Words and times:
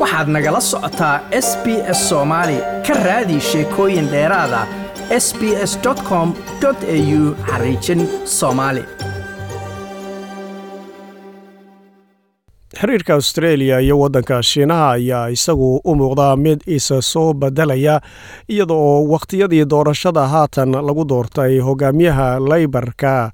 waxaad 0.00 0.28
nagala 0.34 0.60
socotaa 0.70 1.16
s 1.46 1.48
b 1.64 1.66
s 1.98 2.00
soomaali 2.08 2.58
ka 2.86 2.94
raadi 3.06 3.40
sheekooyin 3.50 4.08
dheeraada 4.12 4.60
s 5.24 5.26
b 5.38 5.42
s 5.70 5.72
com 6.08 6.28
au 6.64 7.20
xariijin 7.50 8.00
soomaali 8.24 8.82
xiriirka 12.80 13.14
australia 13.14 13.80
iyo 13.80 13.98
waddanka 13.98 14.42
shiinaha 14.42 14.90
ayaa 14.90 15.28
isagu 15.30 15.80
u 15.84 15.94
muuqdaa 15.94 16.36
mid 16.36 16.60
isa 16.66 17.02
soo 17.02 17.32
bedelaya 17.34 18.00
iyada 18.48 18.74
oo 18.74 19.04
wakhtiyadii 19.12 19.64
doorashada 19.70 20.26
haatan 20.28 20.70
lagu 20.72 21.04
doortay 21.08 21.58
hogaamiyaha 21.58 22.28
leybarka 22.50 23.32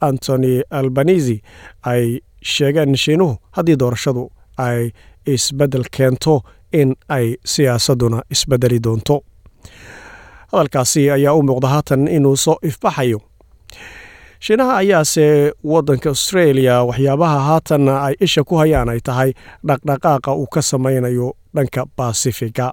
antony 0.00 0.62
albanisi 0.70 1.42
ay 1.82 2.18
sheegeen 2.42 2.96
shiinuhu 2.96 3.36
haddii 3.56 3.76
doorashadu 3.82 4.30
ay 4.56 4.90
isbeddel 5.26 5.84
keento 5.96 6.40
in 6.72 6.94
ay 7.08 7.34
siyaasadduna 7.44 8.22
isbedeli 8.30 8.78
doonto. 8.84 9.16
Hadalkaasi 10.52 11.10
ayaa 11.10 11.34
u 11.34 11.42
muuqda 11.42 11.68
haatan 11.68 12.08
inuu 12.08 12.36
soo 12.36 12.56
ifbaxayo. 12.62 13.20
Shiinaha 14.40 14.76
ayaase 14.76 15.52
waddanka 15.64 16.08
australia 16.08 16.82
waxyaabaha 16.84 17.40
haatan 17.40 17.88
ay 17.88 18.14
isha 18.20 18.44
ku 18.44 18.56
hayaan 18.56 18.88
ay 18.88 19.00
tahay 19.04 19.32
dhaqdhaqaaqa 19.68 20.30
uu 20.34 20.46
ka 20.46 20.62
samaynayo 20.62 21.32
dhanka 21.56 21.86
basifiga 21.96 22.72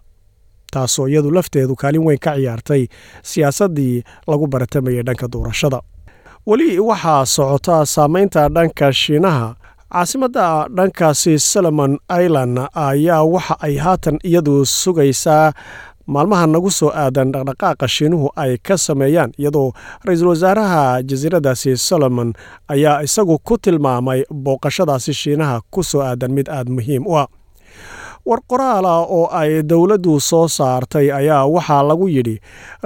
taasoo 0.74 1.08
iyadu 1.08 1.32
lafteedu 1.32 1.76
kaalin 1.76 2.04
weyn 2.06 2.20
ka 2.20 2.32
ciyaartay 2.36 2.88
siyaasaddii 3.24 4.04
lagu 4.28 4.48
baratamayay 4.48 5.04
dhanka 5.08 5.28
doorashada. 5.34 5.80
Weli 6.48 6.80
waxaa 6.80 7.26
socota 7.26 7.86
saamaynta 7.86 8.50
dhanka 8.50 8.94
shiinaha 8.94 9.56
caasimadda 9.94 10.68
dhankaasi 10.76 11.40
solomon 11.40 12.00
island 12.24 12.60
ayaa 12.74 13.24
waxa 13.24 13.56
ay 13.62 13.76
haatan 13.78 14.18
iyadu 14.26 14.66
sugaysaa 14.66 15.54
maalmaha 16.08 16.48
nagu 16.48 16.72
soo 16.72 16.90
aadan 17.04 17.32
dhaqdhaqaaqa 17.34 17.88
shiinuhu 17.96 18.28
ay 18.36 18.58
ka 18.68 18.78
sameeyaan 18.78 19.32
iyadoo 19.40 19.70
ra'iisul 20.06 20.28
wasaaraha 20.34 21.02
jasiiradaasi 21.10 21.78
solomon 21.78 22.34
ayaa 22.74 23.02
isagu 23.08 23.38
ku 23.48 23.58
tilmaamay 23.58 24.26
booqashadaasi 24.44 25.14
shiinaha 25.22 25.62
ku 25.74 25.84
soo 25.84 26.02
aadan 26.02 26.32
mid 26.34 26.50
aada 26.50 26.72
muhiim 26.74 27.06
u 27.08 27.14
ah. 27.22 27.28
War 28.26 28.40
qoraala 28.48 28.94
oo 29.04 29.28
ay 29.32 29.64
dowladdu 29.68 30.20
soo 30.20 30.48
saartay 30.48 31.12
ayaa 31.12 31.46
waxaa 31.46 31.84
lagu 31.90 32.08
yidhi 32.16 32.36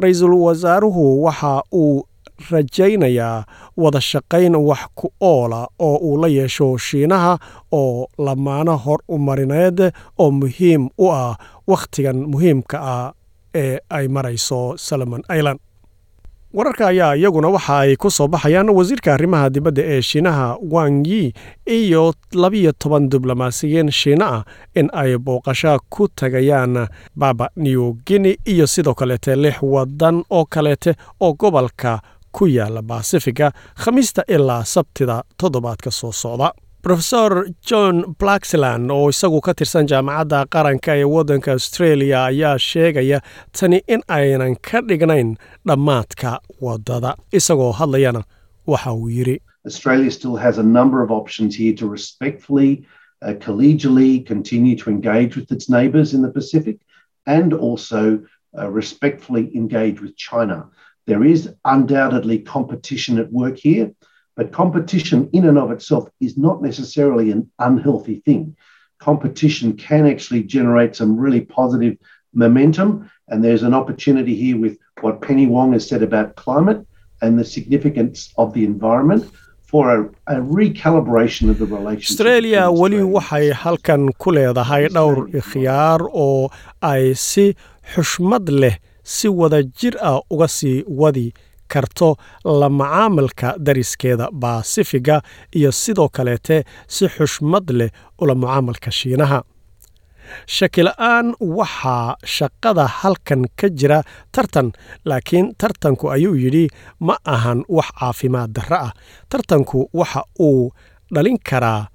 ra'iisul 0.01 0.33
wasaaruhu 0.45 1.23
waxa 1.23 1.61
uu 1.73 2.03
rajaynayaa 2.51 3.45
wada 3.77 4.01
shaqayn 4.01 4.55
wax 4.55 4.79
ku 4.95 5.11
oola 5.21 5.67
oo 5.79 5.95
uu 5.97 6.17
la 6.21 6.27
yeesho 6.27 6.77
shiinaha 6.77 7.39
oo 7.71 8.07
lamaano 8.17 8.77
hor 8.77 8.99
umarineed 9.07 9.79
oo 10.17 10.31
muhiim 10.31 10.89
u 10.97 11.11
ah 11.11 11.37
wakhtigan 11.67 12.17
muhiimka 12.31 12.77
ah 12.81 13.11
ee 13.55 13.79
ay 13.89 14.07
marayso 14.07 14.77
solomon 14.77 15.21
island. 15.39 15.59
Wararka 16.53 16.87
ayaa 16.87 17.15
iyaguna 17.15 17.47
waxa 17.47 17.79
ay 17.79 17.95
ku 17.95 18.09
soo 18.11 18.27
baxayaan 18.27 18.69
wasiirka 18.69 19.13
arrimaha 19.13 19.49
dibadda 19.49 19.81
ee 19.83 20.01
shiinaha 20.01 20.57
wang 20.71 21.03
yi 21.07 21.33
iyo 21.65 22.13
labiyo 22.33 22.71
toban 22.71 23.09
diblomaasiyiin 23.09 23.91
shiina 23.91 24.25
ah 24.35 24.43
in 24.75 24.89
ay 24.93 25.17
booqasho 25.17 25.79
ku 25.89 26.07
tagayaan 26.07 26.87
baba 27.15 27.49
new 27.55 27.93
guinea 28.07 28.35
iyo 28.45 28.67
sidoo 28.67 28.93
kaleete 28.93 29.35
lix 29.35 29.57
wadan 29.61 30.23
oo 30.29 30.45
kaleete 30.45 30.95
oo 31.19 31.33
gobolka 31.33 32.01
ku 32.37 32.45
yaalla 32.57 32.81
basifiga 32.91 33.47
khamiista 33.83 34.21
ilaa 34.35 34.63
sabtida 34.73 35.15
toddobaadka 35.41 35.91
soo 35.91 36.11
socda. 36.11 36.49
Rofesor 36.89 37.31
john 37.69 37.95
blaxland 38.19 38.91
oo 38.91 39.09
isagu 39.13 39.39
ka 39.45 39.53
tirsan 39.59 39.87
jaamacadda 39.91 40.39
qaranka 40.53 40.91
ee 40.95 41.03
waddanka 41.15 41.51
australia 41.51 42.19
ayaa 42.25 42.57
sheegaya 42.67 43.19
tani 43.59 43.79
in 43.93 44.01
aynan 44.17 44.55
ka 44.71 44.81
dhignayn 44.89 45.29
dhammaadka 45.67 46.31
waddada 46.65 47.11
isagoo 47.39 47.71
hadlayana 47.79 48.21
waxa 48.71 48.91
uu 48.93 49.09
yidhi 49.17 49.37
There 61.07 61.23
is 61.23 61.49
undoubtedly 61.65 62.39
competition 62.39 63.17
at 63.17 63.31
work 63.31 63.57
here, 63.57 63.91
but 64.35 64.51
competition 64.51 65.29
in 65.33 65.43
and 65.49 65.57
of 65.57 65.71
itself 65.71 66.09
is 66.19 66.37
not 66.37 66.61
necessarily 66.61 67.31
an 67.31 67.49
unhealthy 67.59 68.17
thing. 68.25 68.55
Competition 68.99 69.67
can 69.87 70.05
actually 70.05 70.43
generate 70.43 70.95
some 70.99 71.11
really 71.17 71.41
positive 71.41 71.95
momentum, 72.33 73.09
and 73.29 73.43
there's 73.43 73.63
an 73.63 73.73
opportunity 73.73 74.35
here 74.35 74.57
with 74.59 74.77
what 75.01 75.21
Penny 75.21 75.47
Wong 75.47 75.73
has 75.73 75.87
said 75.87 76.03
about 76.03 76.35
climate 76.35 76.85
and 77.21 77.39
the 77.39 77.45
significance 77.45 78.33
of 78.37 78.53
the 78.53 78.63
environment 78.65 79.23
for 79.71 79.83
a, 79.95 79.99
a 80.35 80.39
recalibration 80.41 81.49
of 81.49 81.57
the 81.59 81.65
relationship. 81.65 82.11
australia 82.19 82.61
weli 82.81 83.01
waxay 83.15 83.51
halkan 83.63 84.03
ku 84.23 84.31
leedahay 84.37 84.83
dhowr 84.97 85.17
ikhyaar 85.39 85.99
oo 86.25 86.49
ay 86.91 87.13
si 87.27 87.45
xushmad 87.93 88.47
leh 88.61 88.75
si 89.15 89.27
wada 89.39 89.59
jir 89.77 89.95
ah 90.09 90.19
uga 90.33 90.47
sii 90.57 90.77
wadi 91.01 91.27
karto 91.71 92.09
la 92.59 92.67
macaamilka 92.79 93.49
dariskeeda 93.65 94.25
baasifiga 94.41 95.15
iyo 95.57 95.71
sidoo 95.81 96.09
kaleete 96.15 96.57
si 96.93 97.05
xushmad 97.15 97.65
leh 97.79 97.89
ula 98.21 98.33
mucaamalka 98.41 98.91
shiinaha. 98.99 99.39
Shakila-aan 100.55 101.27
waxaa 101.39 102.15
shaqada 102.35 102.85
halkan 102.99 103.47
ka 103.59 103.67
jira 103.79 103.99
tartan 104.35 104.71
laakiin 105.09 105.55
tartanku 105.57 106.05
ayuu 106.11 106.35
yidhi 106.43 106.65
ma 106.99 107.15
ahan 107.25 107.63
wax 107.69 107.89
caafimaad 107.99 108.51
darro 108.55 108.77
ah. 108.87 108.91
Tartanku 109.31 109.89
waxa 109.99 110.21
uu 110.39 110.71
dhalin 111.13 111.39
karaa 111.49 111.87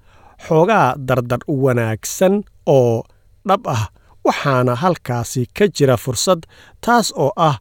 xoogaa 0.47 0.95
dardar 1.07 1.39
wanaagsan 1.47 2.43
oo 2.65 3.03
dhab 3.47 3.63
ah 3.75 3.83
waxaana 4.25 4.75
halkaasi 4.75 5.45
ka 5.57 5.65
jira 5.67 5.97
fursad 5.97 6.41
taas 6.81 7.13
oo 7.17 7.31
ah 7.35 7.57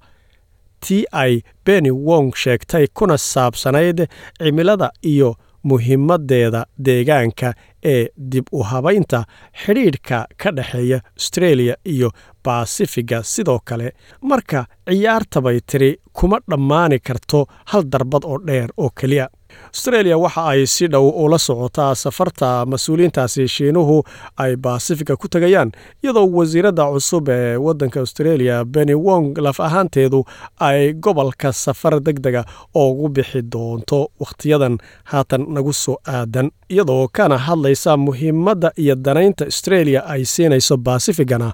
tii 0.86 1.04
ay 1.12 1.40
beni 1.66 1.90
wong 1.90 2.32
sheegtay 2.42 2.86
kuna 2.94 3.16
saabsanayd 3.18 3.98
cimilada 4.38 4.90
iyo 5.12 5.36
muhiimaddeeda 5.64 6.60
deegaanka 6.84 7.54
ee 7.92 8.08
dib 8.32 8.46
u 8.52 8.62
habaynta 8.62 9.24
xidhiidhka 9.64 10.26
ka 10.36 10.50
dhexeeya 10.56 10.98
australia 11.18 11.74
iyo 11.84 12.10
basifiga 12.44 13.22
sidoo 13.22 13.58
kale 13.64 13.92
marka 14.22 14.66
ciyaartabay 14.88 15.60
tiri 15.70 15.90
kuma 16.12 16.38
dhammaani 16.50 16.98
karto 16.98 17.46
hal 17.70 17.82
darbad 17.92 18.24
oo 18.24 18.38
dheer 18.46 18.70
oo 18.76 18.90
keliya 19.00 19.28
australia 19.74 20.18
waxa 20.18 20.42
ay 20.52 20.66
si 20.66 20.86
dhow 20.88 21.08
ula 21.24 21.38
socotaa 21.38 21.94
safarta 21.94 22.66
mas'uuliyiintaasi 22.66 23.48
shiinuhu 23.48 24.02
ay 24.36 24.56
basifiga 24.56 25.16
ku 25.16 25.28
tegayaan 25.28 25.72
iyadoo 26.04 26.26
wasiiradda 26.38 26.84
cusub 26.92 27.28
ee 27.28 27.56
waddanka 27.56 28.00
australia 28.00 28.64
beni 28.64 28.94
wong 28.94 29.38
laf 29.46 29.60
ahaanteedu 29.60 30.24
ay 30.68 30.92
gobolka 30.92 31.52
safar 31.52 32.00
deg 32.00 32.18
dega 32.20 32.44
ugu 32.74 33.08
bixi 33.08 33.42
doonto 33.42 34.00
wakhtiyadan 34.20 34.78
haatan 35.04 35.46
nagu 35.54 35.72
soo 35.72 35.96
aadan 36.06 36.50
iyadoo 36.68 37.08
kana 37.12 37.38
hadlaysa 37.38 37.96
muhiimadda 37.96 38.72
iyo 38.76 38.94
danaynta 38.94 39.44
australia 39.44 40.00
ay 40.06 40.24
siinayso 40.24 40.76
basifigana 40.76 41.52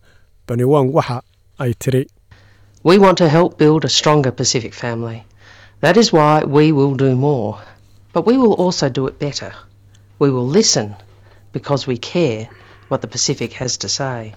beni 0.49 0.65
wong 0.65 0.91
waxa 0.95 1.23
ay 1.59 1.73
tiri 1.85 2.07
We 2.89 2.97
want 3.05 3.19
to 3.19 3.29
help 3.29 3.59
build 3.59 3.85
a 3.85 3.89
stronger 3.89 4.31
Pacific 4.41 4.73
family. 4.83 5.19
That 5.85 5.97
is 6.03 6.09
why 6.17 6.35
we 6.57 6.65
will 6.77 6.95
do 7.05 7.11
more. 7.17 7.59
But 8.19 8.27
we 8.27 8.37
will 8.37 8.55
also 8.55 8.89
do 8.89 9.07
it 9.07 9.21
better. 9.21 9.55
We 10.19 10.29
will 10.29 10.49
listen 10.49 10.97
because 11.53 11.87
we 11.87 11.99
care 11.99 12.49
what 12.89 13.01
the 13.01 13.07
Pacific 13.07 13.53
has 13.53 13.77
to 13.77 13.89
say. 13.89 14.35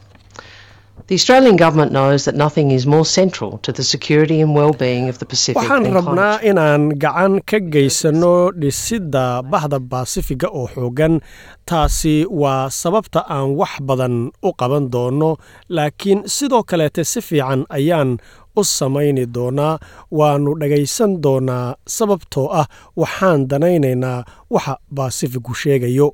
The 1.08 1.16
Australian 1.16 1.58
government 1.58 1.92
knows 1.92 2.24
that 2.26 2.36
nothing 2.36 2.72
is 2.72 2.88
more 2.88 3.04
central 3.04 3.58
to 3.68 3.72
the 3.74 3.84
security 3.84 4.40
and 4.40 4.56
well-being 4.56 5.10
of 5.12 5.20
the 5.20 5.26
Pacific 5.28 5.60
waxaan 5.60 5.92
rabnaa 5.92 6.40
inaan 6.50 6.96
gacan 7.04 7.34
ka 7.44 7.60
geysano 7.74 8.52
dhisidda 8.56 9.44
bahda 9.44 9.80
baasifiga 9.92 10.48
oo 10.48 10.68
xoogan. 10.72 11.20
Taasi 11.68 12.24
waa 12.42 12.70
sababta 12.72 13.28
aan 13.28 13.60
wax 13.60 13.74
badan 13.84 14.32
u 14.40 14.50
qaban 14.56 14.88
doono 14.94 15.36
laakiin 15.70 16.24
sidoo 16.36 16.64
kaleete 16.64 17.04
si 17.04 17.20
fiican 17.22 17.66
ayaan 17.70 18.16
u 18.56 18.64
samayni 18.64 19.26
doonaa. 19.36 19.80
Waannu 20.12 20.56
dhagaysan 20.64 21.20
doonaa 21.24 21.76
sababtoo 21.98 22.48
ah 22.62 22.68
waxaan 22.96 23.48
danaynaynaa 23.52 24.24
waxa 24.54 24.74
baasifigu 24.96 25.52
sheegayo 25.62 26.08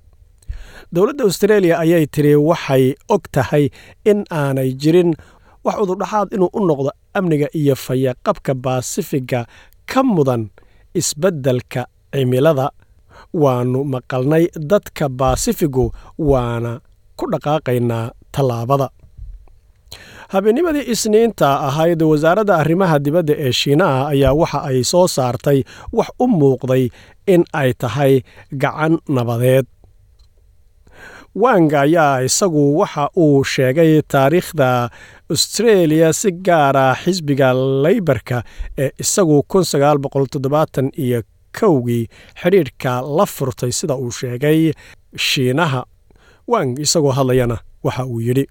dowladda 0.94 1.24
australia 1.28 1.75
ayay 1.84 2.06
tiri 2.13 2.34
waxay 2.50 2.86
og 3.13 3.24
tahay 3.36 3.66
in 4.12 4.19
aanay 4.39 4.69
jirin 4.81 5.12
wax 5.66 5.75
udurdhaxaad 5.84 6.30
inuu 6.36 6.50
u 6.54 6.60
noqdo 6.69 6.92
amniga 7.18 7.48
iyo 7.60 7.75
fayaqabka 7.86 8.54
baasifiga 8.66 9.39
ka 9.92 10.01
mudan 10.04 10.44
isbeddelka 11.00 11.81
cimilada. 12.13 12.68
Waannu 13.44 13.80
maqalnay 13.94 14.44
dadka 14.72 15.06
baasifigu 15.19 15.86
waana 16.30 16.72
ku 17.18 17.25
dhaqaaqaynaa 17.34 18.06
tallaabada. 18.34 18.88
Habeennimadii 20.34 20.86
isniinta 20.94 21.48
ahayd 21.68 22.01
wasaaradda 22.12 22.54
arrimaha 22.62 22.98
dibadda 23.06 23.34
ee 23.45 23.51
shiinaha 23.60 24.00
ayaa 24.13 24.34
waxa 24.42 24.60
ay 24.69 24.80
soo 24.92 25.07
saartay 25.16 25.60
wax 25.98 26.10
u 26.19 26.25
muuqday 26.39 26.84
in 27.34 27.42
ay 27.62 27.69
tahay 27.81 28.13
gacan 28.63 28.94
nabadeed 29.16 29.66
wang 31.44 31.69
ayaa 31.84 32.24
isagu 32.28 32.63
waxa 32.80 33.10
uu 33.18 33.44
sheegay 33.44 34.01
taariikhda 34.13 34.89
austreeliya 35.30 36.10
si 36.13 36.31
gaara 36.48 36.86
xisbiga 37.04 37.54
leybarka 37.84 38.38
ee 38.78 38.92
isagu 39.04 39.44
iyo 41.06 41.19
kowgii 41.60 42.04
xidhiidhka 42.42 42.92
la 43.18 43.25
furtay 43.25 43.72
sida 43.72 43.95
uu 43.95 44.12
sheegay 44.12 44.74
shiinaha. 45.28 45.81
Wang 46.48 46.80
isagoo 46.86 47.12
hadlayana 47.18 47.57
waxa 47.84 48.06
uu 48.06 48.22
yidhi 48.28 48.45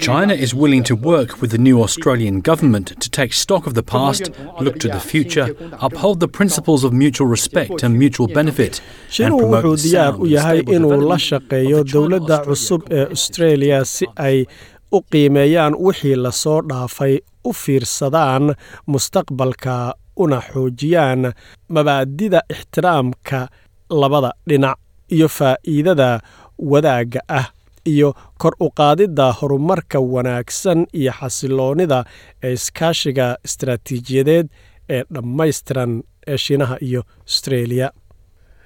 China 0.00 0.34
is 0.34 0.54
willing 0.54 0.82
to 0.84 0.94
work 0.94 1.40
with 1.40 1.50
the 1.50 1.56
new 1.56 1.82
Australian 1.82 2.40
government 2.42 2.88
to 3.00 3.08
take 3.08 3.32
stock 3.32 3.66
of 3.66 3.72
the 3.72 3.82
past, 3.82 4.30
look 4.60 4.78
to 4.80 4.88
the 4.88 5.00
future, 5.00 5.56
uphold 5.80 6.20
the 6.20 6.28
principles 6.28 6.84
of 6.84 6.92
mutual 6.92 7.26
respect 7.26 7.82
and 7.82 7.98
mutual 7.98 8.28
benefit, 8.28 8.82
promote 9.16 9.64
wuxuu 9.64 9.76
the 9.82 9.88
diyaar 9.88 10.12
sound 10.12 10.18
u 10.18 10.24
and 10.24 10.32
yahay 10.34 10.58
stable 10.60 10.74
inuu 10.74 10.90
la 10.90 11.16
development 11.16 11.20
shaqeeyo 11.28 11.78
of 11.80 11.86
the 11.86 11.92
dowladda 11.92 12.38
cusub 12.48 12.82
ee 12.92 13.04
australia 13.16 13.78
si 13.84 14.06
ay 14.16 14.44
u 14.92 15.00
qiimeeyaan 15.12 15.74
wixii 15.86 16.14
la 16.24 16.32
soo 16.42 16.60
dhaafay 16.70 17.14
u 17.44 17.52
fiirsadaan 17.62 18.54
mustaqbalka 18.86 19.94
una 20.16 20.40
xoojiyaan 20.52 21.32
mabaadida 21.68 22.40
ixtiraamka 22.54 23.48
labada 24.02 24.30
dhinac 24.48 24.76
iyo 25.16 25.28
faa'iidada 25.38 26.20
wadaagga 26.58 27.20
ah 27.28 27.46
iyo 27.84 28.14
kor 28.38 28.54
u 28.60 28.70
qaadidda 28.70 29.32
horumarka 29.32 29.98
wanaagsan 30.00 30.86
iyo 30.92 31.12
xasiloonnida 31.20 32.04
ee 32.42 32.52
iskaashiga 32.52 33.36
istaraatiijiyadeed 33.44 34.46
ee 34.88 35.02
dhammaystiran 35.14 36.02
ee 36.26 36.36
shiinaha 36.36 36.76
iyo 36.80 37.02
australia. 37.26 37.90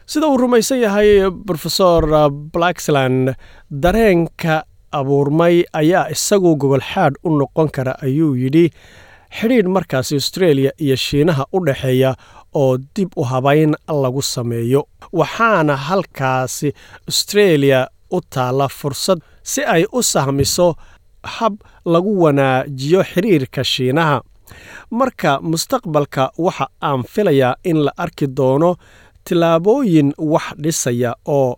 Sida 0.07 0.27
uu 0.29 0.37
rumaysan 0.37 0.79
yahay 0.81 1.11
rofesor 1.51 2.05
blaxland 2.53 3.35
dareenka 3.83 4.65
abuurmay 4.93 5.65
ayaa 5.73 6.09
isagu 6.15 6.57
gogolxaadh 6.57 7.17
u 7.25 7.31
noqon 7.39 7.69
kara 7.77 7.93
ayuu 8.07 8.35
yidhi 8.43 8.71
xidhiidh 9.39 9.69
markaasi 9.77 10.15
australia 10.15 10.71
iyo 10.85 10.97
shiinaha 10.97 11.45
u 11.53 11.59
dhexeeya 11.67 12.15
oo 12.55 12.79
dib 12.97 13.11
u 13.17 13.25
habayn 13.25 13.75
lagu 14.03 14.23
sameeyo 14.23 14.81
waxaana 15.13 15.77
halkaasi 15.77 16.73
australia 17.09 17.87
u 18.11 18.21
taalla 18.35 18.69
fursad 18.69 19.19
si 19.43 19.65
ay 19.65 19.85
u 19.93 20.03
sahmiso 20.03 20.75
hab 21.25 21.55
lagu 21.85 22.13
wanaajiyo 22.23 23.03
xidhiirka 23.05 23.65
shiinaha. 23.65 24.23
Marka 24.91 25.41
mustaqbalka 25.43 26.31
waxa 26.39 26.67
aan 26.83 27.03
filayaa 27.13 27.55
in 27.65 27.79
la 27.85 27.93
arki 27.97 28.27
doono 28.37 28.77
tillaabooyin 29.25 30.13
wax 30.19 30.47
dhisaya 30.63 31.15
oo 31.27 31.57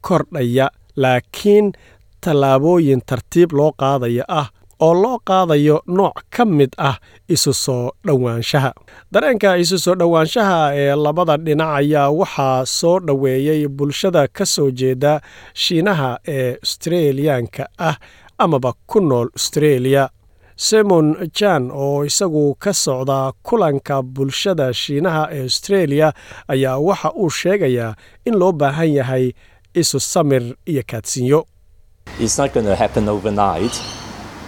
kordhaya 0.00 0.70
laakiin 0.96 1.72
tallaabooyin 2.20 3.00
tartiib 3.06 3.52
loo 3.52 3.72
qaadaya 3.80 4.24
ah 4.28 4.48
oo 4.80 4.94
loo 5.02 5.18
qaadayo 5.28 5.82
nooc 5.86 6.16
ka 6.30 6.44
mid 6.44 6.72
ah 6.78 6.96
isu 7.28 7.52
soo 7.54 7.90
dhowaanshaha. 8.06 8.72
Dareenka 9.12 9.56
isu 9.62 9.78
soo 9.78 9.94
dhowaanshaha 9.94 10.58
ee 10.74 10.94
labada 11.04 11.36
dhinac 11.36 11.70
ayaa 11.80 12.10
waxaa 12.10 12.66
soo 12.66 13.00
dhoweeyey 13.00 13.68
bulshada 13.68 14.28
ka 14.28 14.44
soo 14.46 14.70
jeeda 14.70 15.20
shiinaha 15.54 16.18
ee 16.28 16.56
australiyaanka 16.62 17.64
ah 17.78 17.96
amaba 18.38 18.72
ku 18.86 19.00
nool 19.00 19.28
australia. 19.36 20.08
Simon 20.56 21.14
jan 21.38 21.70
oo 21.70 22.04
isagu 22.04 22.54
ka 22.58 22.72
socda 22.72 23.32
kulanka 23.42 24.02
bulshada 24.02 24.72
shiinaha 24.74 25.28
ee 25.32 25.42
australia 25.42 26.12
ayaa 26.48 26.78
waxa 26.78 27.12
uu 27.14 27.30
sheegayaa 27.30 27.94
in 28.26 28.34
loo 28.40 28.52
baahan 28.52 28.90
yahay 28.98 29.32
isu 29.74 30.00
samir 30.00 30.42
iyo 30.66 30.82
kaadsinyo 30.90 31.40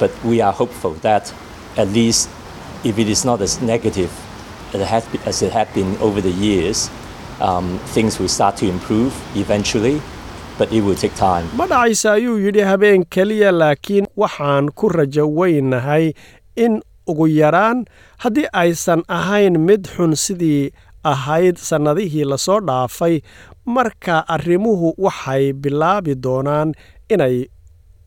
But 0.00 0.10
we 0.24 0.36
are 0.46 0.52
hopeful 0.60 0.92
that 1.06 1.24
at 1.76 1.88
least 1.98 2.28
if 2.84 2.98
it 2.98 3.08
is 3.14 3.24
not 3.28 3.40
as 3.46 3.60
negative 3.72 4.10
as 4.74 4.80
it 4.80 4.88
has 4.88 5.04
been, 5.12 5.20
it 5.28 5.52
had 5.52 5.68
been 5.74 5.90
over 6.06 6.20
the 6.28 6.30
years, 6.46 6.88
um, 7.48 7.78
things 7.94 8.18
will 8.20 8.28
start 8.38 8.56
to 8.62 8.66
improve 8.74 9.12
eventually, 9.36 10.00
but 10.58 10.72
it 10.72 10.80
will 10.86 10.94
take 11.04 11.14
time. 11.16 11.46
ma 11.60 11.66
dhacaysa 11.66 12.12
ayuu 12.16 12.38
yidhi 12.46 12.64
habeen 12.70 13.04
keliya 13.16 13.52
laakiin 13.52 14.06
waxaan 14.16 14.70
ku 14.80 14.88
rajo 14.88 15.24
weynahay 15.40 16.12
in 16.56 16.80
ugu 17.08 17.26
yaraan 17.40 17.84
haddii 18.24 18.48
aysan 18.62 19.02
ahayn 19.18 19.58
mid 19.68 19.88
xun 19.96 20.12
sidii 20.24 20.70
ahayd 21.12 21.56
sannadihii 21.68 22.24
la 22.32 22.38
soo 22.46 22.60
dhaafay 22.60 23.20
marka 23.76 24.16
arrimuhu 24.36 24.94
waxay 25.06 25.52
bilaabi 25.52 26.14
doonaan 26.26 26.74
inay 27.08 27.36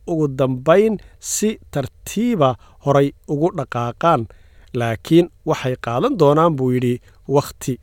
ugu 0.06 0.28
dambayn 0.28 0.98
si 1.18 1.58
tartiiba 1.70 2.50
horay 2.84 3.08
ugu 3.28 3.48
dhaqaaqaan 3.58 4.26
laakiin 4.78 5.26
waxay 5.46 5.76
qaadan 5.84 6.14
doonaan 6.20 6.56
buu 6.56 6.70
yidhi 6.74 6.94
wakhti. 7.28 7.74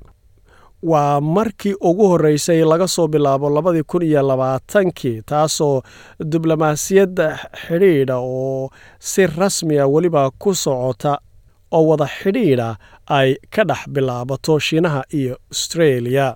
Waa 0.84 1.22
markii 1.22 1.76
ugu 1.90 2.08
horreysay 2.12 2.64
laga 2.66 2.88
soo 2.88 3.08
bilaabo 3.08 3.50
labadii 3.50 3.84
kun 3.84 4.02
iyo 4.02 4.22
labaatankii 4.28 5.22
taasoo 5.30 5.82
diblomaasiyadda 6.32 7.28
xidhiidha 7.64 8.18
oo 8.18 8.70
si 9.00 9.28
rasmiya 9.28 9.88
weliba 9.88 10.32
ku 10.40 10.56
socota 10.56 11.18
oo 11.72 11.84
wada 11.90 12.08
xidhiidha 12.18 12.70
ay 13.18 13.36
ka 13.54 13.64
dhex 13.64 13.82
bilaabato 13.94 14.60
shiinaha 14.60 15.02
iyo 15.14 15.36
australia 15.52 16.36